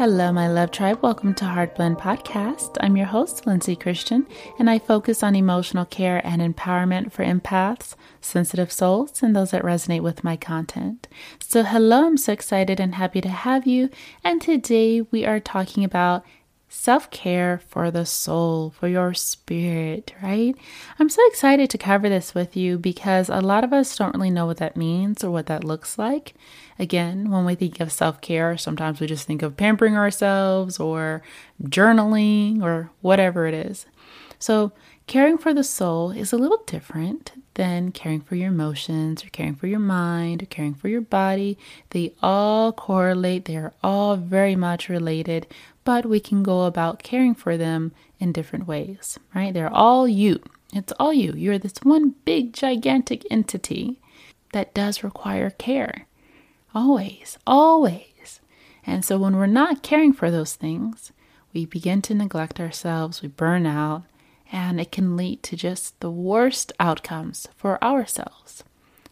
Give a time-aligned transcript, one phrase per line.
[0.00, 1.02] Hello, my love tribe.
[1.02, 2.78] Welcome to Heart Blend Podcast.
[2.80, 4.26] I'm your host, Lindsay Christian,
[4.58, 9.62] and I focus on emotional care and empowerment for empaths, sensitive souls, and those that
[9.62, 11.06] resonate with my content.
[11.38, 13.90] So, hello, I'm so excited and happy to have you.
[14.24, 16.24] And today we are talking about
[16.72, 20.54] self care for the soul, for your spirit, right?
[21.00, 24.30] I'm so excited to cover this with you because a lot of us don't really
[24.30, 26.32] know what that means or what that looks like.
[26.78, 31.22] Again, when we think of self care, sometimes we just think of pampering ourselves or
[31.64, 33.84] journaling or whatever it is.
[34.38, 34.72] So,
[35.08, 39.56] caring for the soul is a little different than caring for your emotions or caring
[39.56, 41.58] for your mind or caring for your body.
[41.90, 45.48] They all correlate, they are all very much related,
[45.90, 49.52] but we can go about caring for them in different ways, right?
[49.52, 50.40] They're all you.
[50.72, 51.32] It's all you.
[51.32, 54.00] You're this one big, gigantic entity
[54.52, 56.06] that does require care.
[56.72, 58.40] Always, always.
[58.86, 61.10] And so when we're not caring for those things,
[61.52, 64.04] we begin to neglect ourselves, we burn out,
[64.52, 68.62] and it can lead to just the worst outcomes for ourselves.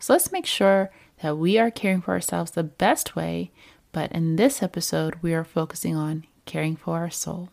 [0.00, 0.90] So let's make sure
[1.22, 3.52] that we are caring for ourselves the best way,
[3.92, 7.50] but in this episode, we are focusing on caring for our soul.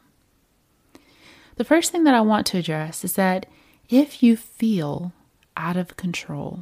[1.55, 3.45] The first thing that I want to address is that
[3.89, 5.11] if you feel
[5.57, 6.61] out of control,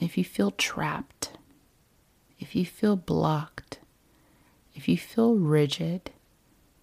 [0.00, 1.30] if you feel trapped,
[2.38, 3.78] if you feel blocked,
[4.74, 6.10] if you feel rigid,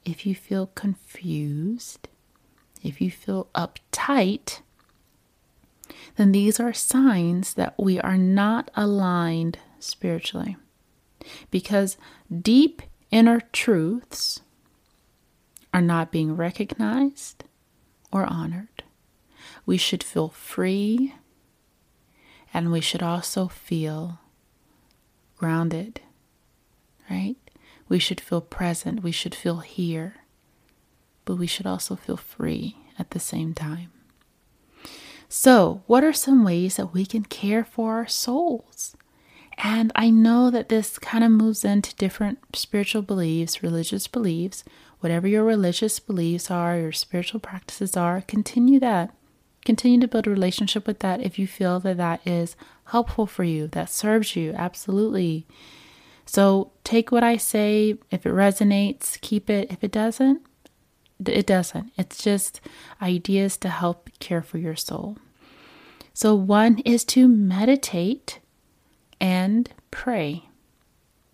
[0.06, 2.08] if you feel confused,
[2.82, 4.62] if you feel uptight,
[6.16, 10.56] then these are signs that we are not aligned spiritually.
[11.52, 11.98] Because
[12.42, 12.82] deep
[13.12, 14.42] inner truths
[15.74, 17.44] are not being recognized
[18.12, 18.84] or honored.
[19.66, 21.16] We should feel free
[22.54, 24.20] and we should also feel
[25.38, 26.02] grounded,
[27.10, 27.38] right?
[27.88, 29.04] We should feel present.
[29.04, 30.16] We should feel here
[31.30, 33.92] but we should also feel free at the same time.
[35.28, 38.98] So, what are some ways that we can care for our souls?
[39.62, 44.64] And I know that this kind of moves into different spiritual beliefs, religious beliefs.
[45.02, 49.14] Whatever your religious beliefs are, your spiritual practices are, continue that.
[49.66, 52.56] Continue to build a relationship with that if you feel that that is
[52.86, 54.54] helpful for you, that serves you.
[54.54, 55.46] Absolutely.
[56.26, 57.96] So take what I say.
[58.12, 59.70] If it resonates, keep it.
[59.72, 60.42] If it doesn't,
[61.26, 61.92] it doesn't.
[61.98, 62.62] It's just
[63.02, 65.18] ideas to help care for your soul.
[66.14, 68.40] So, one is to meditate
[69.20, 70.50] and pray,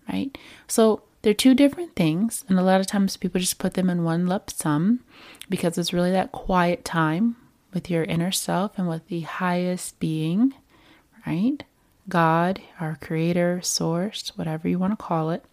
[0.08, 0.38] right?
[0.68, 2.46] So, they're two different things.
[2.48, 5.00] And a lot of times people just put them in one lump sum
[5.50, 7.36] because it's really that quiet time
[7.74, 10.54] with your inner self and with the highest being,
[11.26, 11.64] right?
[12.08, 15.44] God, our creator, source, whatever you want to call it.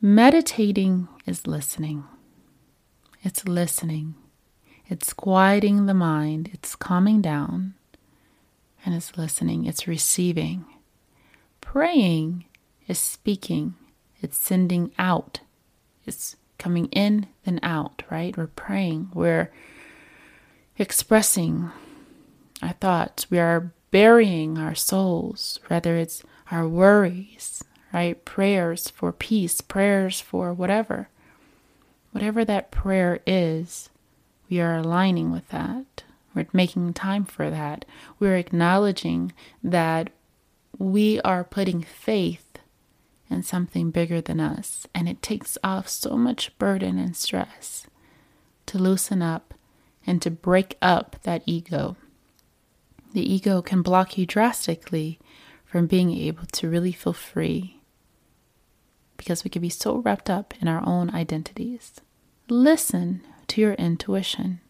[0.00, 2.04] Meditating is listening.
[3.22, 4.14] It's listening,
[4.86, 7.74] it's quieting the mind, it's calming down,
[8.84, 10.64] and it's listening, it's receiving.
[11.60, 12.44] Praying
[12.86, 13.74] is speaking,
[14.20, 15.40] it's sending out,
[16.06, 18.36] it's coming in then out, right?
[18.36, 19.50] We're praying, we're
[20.78, 21.70] expressing
[22.62, 27.62] our thoughts, we are burying our souls, whether it's our worries,
[27.92, 28.22] right?
[28.24, 31.08] Prayers for peace, prayers for whatever.
[32.12, 33.88] Whatever that prayer is,
[34.48, 36.04] we are aligning with that.
[36.34, 37.84] We're making time for that.
[38.18, 40.10] We're acknowledging that
[40.78, 42.58] we are putting faith
[43.30, 44.86] in something bigger than us.
[44.94, 47.86] And it takes off so much burden and stress
[48.66, 49.54] to loosen up
[50.06, 51.96] and to break up that ego.
[53.12, 55.18] The ego can block you drastically
[55.64, 57.80] from being able to really feel free
[59.16, 62.00] because we can be so wrapped up in our own identities.
[62.48, 64.60] Listen to your intuition.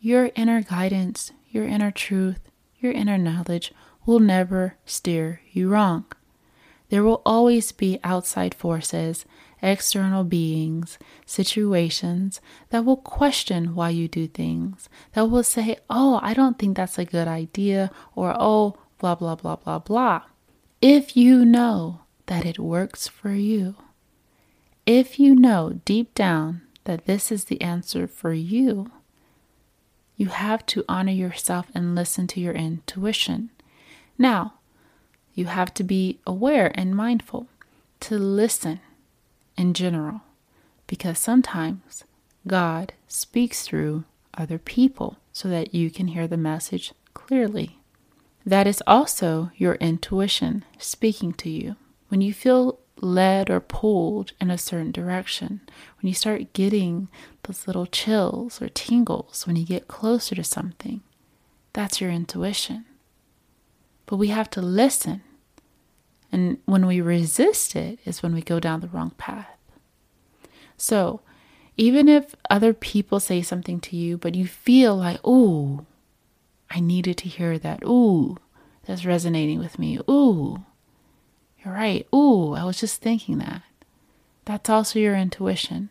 [0.00, 2.40] Your inner guidance, your inner truth,
[2.78, 3.72] your inner knowledge
[4.06, 6.04] will never steer you wrong.
[6.88, 9.26] There will always be outside forces,
[9.60, 12.40] external beings, situations
[12.70, 16.98] that will question why you do things, that will say, oh, I don't think that's
[16.98, 20.22] a good idea, or oh, blah, blah, blah, blah, blah.
[20.80, 23.74] If you know that it works for you.
[24.86, 28.90] If you know deep down that this is the answer for you,
[30.18, 33.50] you have to honor yourself and listen to your intuition.
[34.18, 34.54] Now,
[35.32, 37.46] you have to be aware and mindful
[38.00, 38.80] to listen
[39.56, 40.22] in general
[40.88, 42.02] because sometimes
[42.48, 44.04] God speaks through
[44.34, 47.78] other people so that you can hear the message clearly.
[48.44, 51.76] That is also your intuition speaking to you.
[52.08, 55.60] When you feel led or pulled in a certain direction,
[56.00, 57.08] when you start getting
[57.42, 61.02] those little chills or tingles when you get closer to something,
[61.72, 62.84] that's your intuition.
[64.06, 65.22] But we have to listen.
[66.32, 69.56] And when we resist it, is when we go down the wrong path.
[70.76, 71.20] So,
[71.76, 75.86] even if other people say something to you, but you feel like, ooh,
[76.70, 77.82] I needed to hear that.
[77.84, 78.36] Ooh,
[78.84, 79.98] that's resonating with me.
[80.08, 80.64] Ooh,
[81.68, 82.06] you're right.
[82.14, 83.62] Ooh, I was just thinking that.
[84.44, 85.90] That's also your intuition.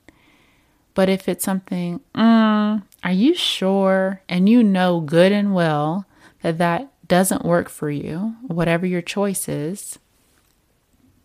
[0.94, 4.22] But if it's something, mm, are you sure?
[4.28, 6.06] And you know good and well
[6.42, 10.00] that that doesn't work for you, whatever your choice is,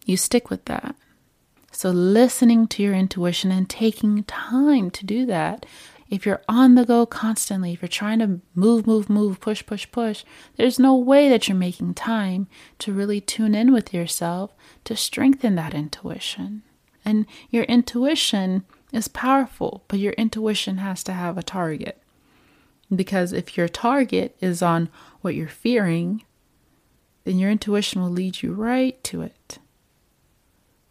[0.05, 0.95] you stick with that.
[1.71, 5.65] So, listening to your intuition and taking time to do that.
[6.13, 9.91] If you're on the go constantly, if you're trying to move, move, move, push, push,
[9.91, 10.25] push,
[10.57, 12.49] there's no way that you're making time
[12.81, 14.53] to really tune in with yourself
[14.85, 16.65] to strengthen that intuition.
[17.03, 21.99] And your intuition is powerful, but your intuition has to have a target.
[22.95, 24.91] Because if your target is on
[25.23, 26.25] what you're fearing,
[27.25, 29.61] then your intuition will lead you right to it.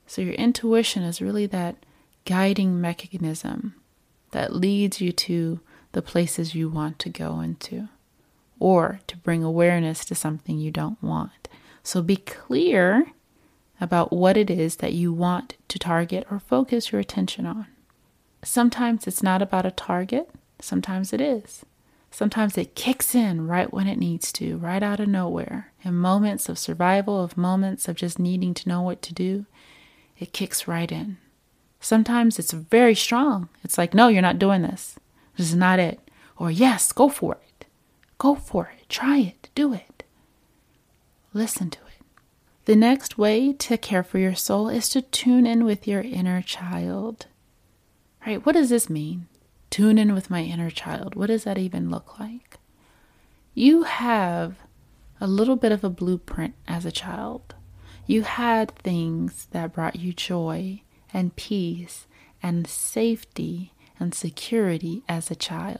[0.07, 1.75] So, your intuition is really that
[2.25, 3.75] guiding mechanism
[4.31, 5.59] that leads you to
[5.91, 7.89] the places you want to go into
[8.59, 11.47] or to bring awareness to something you don't want.
[11.83, 13.07] So, be clear
[13.81, 17.65] about what it is that you want to target or focus your attention on.
[18.43, 20.29] Sometimes it's not about a target,
[20.59, 21.65] sometimes it is.
[22.11, 25.71] Sometimes it kicks in right when it needs to, right out of nowhere.
[25.81, 29.45] In moments of survival, of moments of just needing to know what to do,
[30.19, 31.17] it kicks right in.
[31.81, 33.49] Sometimes it's very strong.
[33.63, 34.97] It's like, no, you're not doing this.
[35.35, 35.99] This is not it.
[36.37, 37.65] Or, yes, go for it.
[38.19, 38.87] Go for it.
[38.87, 39.49] Try it.
[39.55, 40.03] Do it.
[41.33, 42.05] Listen to it.
[42.65, 46.43] The next way to care for your soul is to tune in with your inner
[46.43, 47.25] child.
[48.25, 48.45] Right?
[48.45, 49.25] What does this mean?
[49.71, 51.15] Tune in with my inner child.
[51.15, 52.59] What does that even look like?
[53.55, 54.57] You have
[55.19, 57.55] a little bit of a blueprint as a child.
[58.05, 62.07] You had things that brought you joy and peace
[62.41, 65.79] and safety and security as a child.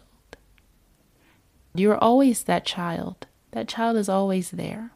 [1.73, 3.27] You're always that child.
[3.51, 4.91] That child is always there.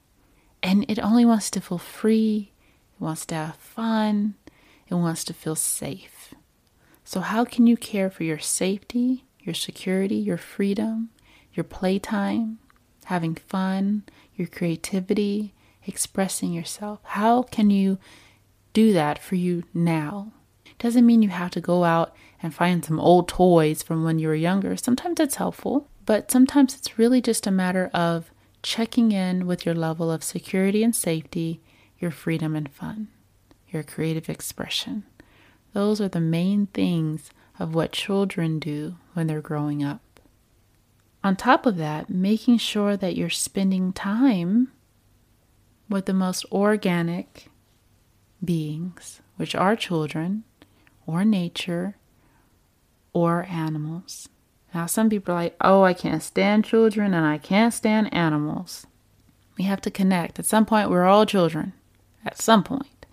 [0.62, 2.52] And it only wants to feel free,
[2.96, 4.36] it wants to have fun,
[4.88, 6.34] it wants to feel safe.
[7.04, 11.10] So, how can you care for your safety, your security, your freedom,
[11.54, 12.58] your playtime,
[13.06, 14.04] having fun,
[14.36, 15.54] your creativity,
[15.86, 17.00] expressing yourself.
[17.04, 17.98] How can you
[18.76, 20.34] do that for you now?
[20.78, 22.14] Doesn't mean you have to go out
[22.44, 24.76] and find some old toys from when you were younger.
[24.76, 28.30] Sometimes it's helpful, but sometimes it's really just a matter of
[28.62, 31.62] checking in with your level of security and safety,
[32.00, 33.08] your freedom and fun,
[33.70, 35.06] your creative expression.
[35.72, 40.20] Those are the main things of what children do when they're growing up.
[41.24, 44.72] On top of that, making sure that you're spending time
[45.90, 47.48] with the most organic
[48.46, 50.44] beings, which are children,
[51.06, 51.98] or nature,
[53.14, 54.30] or animals.
[54.74, 58.86] Now, some people are like, oh, I can't stand children and I can't stand animals.
[59.58, 60.38] We have to connect.
[60.38, 61.74] At some point, we're all children.
[62.26, 63.06] At some point.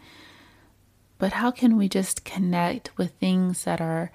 [1.18, 4.10] But how can we just connect with things that are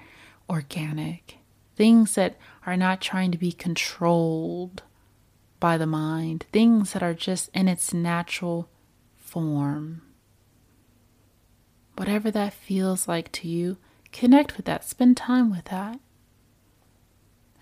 [0.49, 1.37] organic?
[1.77, 4.83] Things that are not trying to be controlled
[5.59, 8.69] by the mind, things that are just in its natural
[9.15, 10.01] form.
[11.97, 13.77] Whatever that feels like to you,
[14.11, 15.99] connect with that, spend time with that.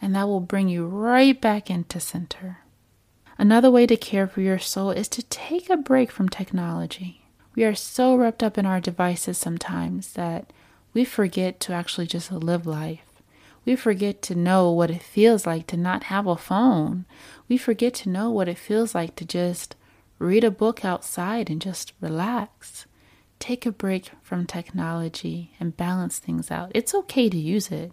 [0.01, 2.59] And that will bring you right back into center.
[3.37, 7.25] Another way to care for your soul is to take a break from technology.
[7.55, 10.51] We are so wrapped up in our devices sometimes that
[10.93, 13.21] we forget to actually just live life.
[13.63, 17.05] We forget to know what it feels like to not have a phone.
[17.47, 19.75] We forget to know what it feels like to just
[20.19, 22.85] read a book outside and just relax.
[23.39, 26.71] Take a break from technology and balance things out.
[26.73, 27.91] It's okay to use it.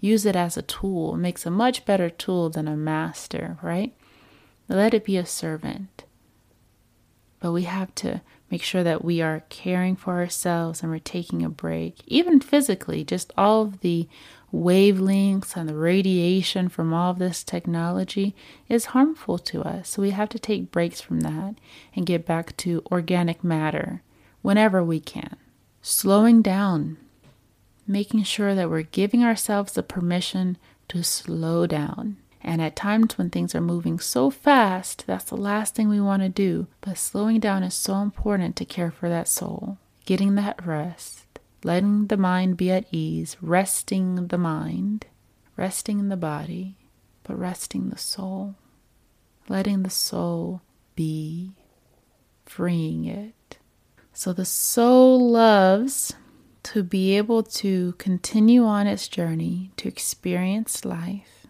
[0.00, 1.14] Use it as a tool.
[1.14, 3.94] It makes a much better tool than a master, right?
[4.68, 6.04] Let it be a servant.
[7.44, 11.42] but we have to make sure that we are caring for ourselves and we're taking
[11.42, 14.08] a break, even physically, just all of the
[14.50, 18.34] wavelengths and the radiation from all of this technology
[18.66, 19.90] is harmful to us.
[19.90, 21.56] So we have to take breaks from that
[21.94, 24.00] and get back to organic matter
[24.44, 25.34] whenever we can.
[25.80, 26.98] Slowing down,
[27.86, 30.58] making sure that we're giving ourselves the permission
[30.88, 32.18] to slow down.
[32.42, 36.22] And at times when things are moving so fast, that's the last thing we want
[36.22, 36.66] to do.
[36.82, 42.08] But slowing down is so important to care for that soul, getting that rest, letting
[42.08, 45.06] the mind be at ease, resting the mind,
[45.56, 46.76] resting the body,
[47.22, 48.56] but resting the soul,
[49.48, 50.60] letting the soul
[50.94, 51.52] be,
[52.44, 53.32] freeing it.
[54.16, 56.14] So the soul loves
[56.62, 61.46] to be able to continue on its journey to experience life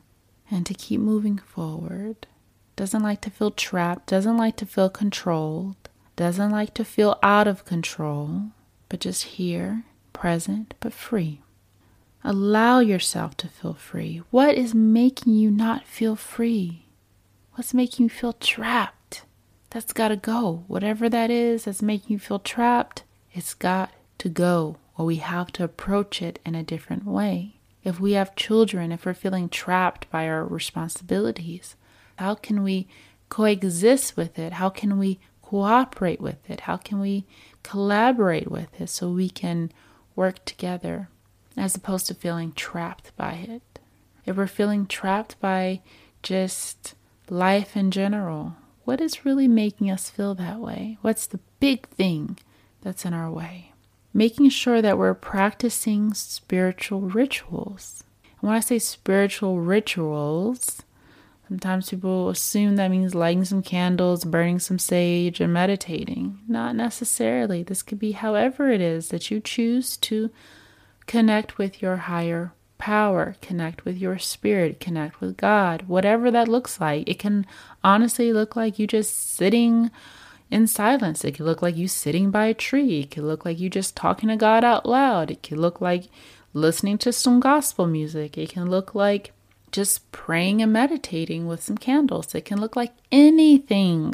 [0.51, 2.27] and to keep moving forward.
[2.75, 5.77] Doesn't like to feel trapped, doesn't like to feel controlled,
[6.17, 8.45] doesn't like to feel out of control,
[8.89, 11.43] but just here, present, but free.
[12.25, 14.23] Allow yourself to feel free.
[14.31, 16.87] What is making you not feel free?
[17.53, 19.04] What's making you feel trapped?
[19.75, 20.63] That's got to go.
[20.69, 23.03] Whatever that is that's making you feel trapped,
[23.33, 27.57] it's got to go, or we have to approach it in a different way.
[27.83, 31.75] If we have children, if we're feeling trapped by our responsibilities,
[32.21, 32.87] how can we
[33.31, 34.53] coexist with it?
[34.53, 36.61] How can we cooperate with it?
[36.61, 37.25] How can we
[37.65, 39.73] collaborate with it so we can
[40.15, 41.09] work together
[41.57, 43.81] as opposed to feeling trapped by it?
[44.25, 45.81] If we're feeling trapped by
[46.23, 46.95] just
[47.29, 48.55] life in general,
[48.85, 50.99] what is really making us feel that way?
[51.03, 52.39] What's the big thing
[52.83, 53.75] that's in our way?
[54.15, 58.05] making sure that we're practicing spiritual rituals.
[58.41, 60.83] And when I say spiritual rituals,
[61.49, 66.39] sometimes people assume that means lighting some candles, burning some sage, and meditating.
[66.47, 67.65] Not necessarily.
[67.65, 70.31] This could be however it is that you choose to
[71.07, 72.53] connect with your higher
[72.85, 77.09] power, connect with your spirit, connect with God, whatever that looks like.
[77.09, 77.47] It can
[77.83, 79.91] honestly look like you just sitting
[80.51, 81.25] in silence.
[81.25, 83.01] It could look like you sitting by a tree.
[83.01, 85.31] It could look like you just talking to God out loud.
[85.31, 86.11] It could look like
[86.53, 88.37] listening to some gospel music.
[88.37, 89.33] It can look like
[89.73, 92.35] just praying and meditating with some candles.
[92.35, 94.13] It can look like anything.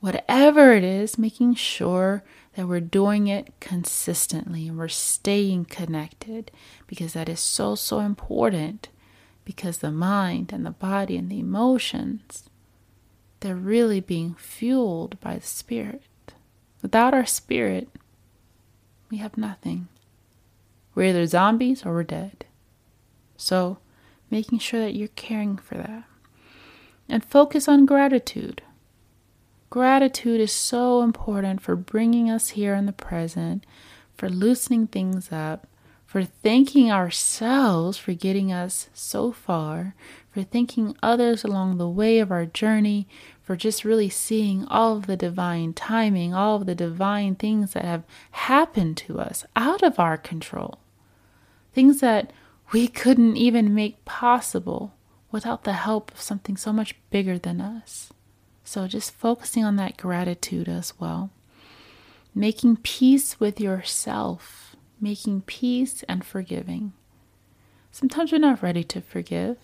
[0.00, 2.22] Whatever it is, making sure
[2.56, 6.50] that we're doing it consistently and we're staying connected
[6.86, 8.88] because that is so, so important
[9.44, 12.50] because the mind and the body and the emotions
[13.40, 16.02] they're really being fueled by the Spirit.
[16.82, 17.88] Without our Spirit,
[19.10, 19.88] we have nothing.
[20.94, 22.44] We're either zombies or we're dead.
[23.36, 23.78] So,
[24.30, 26.04] making sure that you're caring for that.
[27.08, 28.62] And focus on gratitude.
[29.70, 33.64] Gratitude is so important for bringing us here in the present,
[34.16, 35.68] for loosening things up,
[36.04, 39.94] for thanking ourselves for getting us so far,
[40.32, 43.06] for thanking others along the way of our journey,
[43.40, 47.84] for just really seeing all of the divine timing, all of the divine things that
[47.84, 50.80] have happened to us out of our control.
[51.72, 52.32] Things that
[52.72, 54.94] we couldn't even make possible
[55.30, 58.12] without the help of something so much bigger than us.
[58.64, 61.30] So, just focusing on that gratitude as well.
[62.34, 66.92] Making peace with yourself making peace and forgiving.
[67.90, 69.56] Sometimes we're not ready to forgive,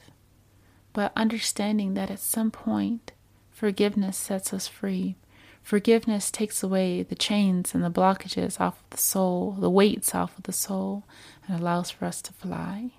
[0.92, 3.12] but understanding that at some point,
[3.50, 5.16] forgiveness sets us free.
[5.62, 10.36] Forgiveness takes away the chains and the blockages off of the soul, the weights off
[10.38, 11.04] of the soul,
[11.46, 12.90] and allows for us to fly.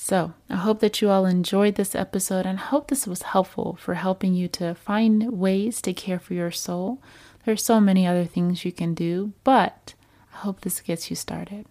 [0.00, 3.94] So, I hope that you all enjoyed this episode and hope this was helpful for
[3.94, 7.02] helping you to find ways to care for your soul.
[7.44, 9.94] There's so many other things you can do, but
[10.32, 11.66] I hope this gets you started.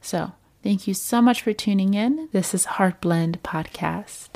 [0.00, 2.28] So, thank you so much for tuning in.
[2.30, 4.28] This is Heart Blend Podcast.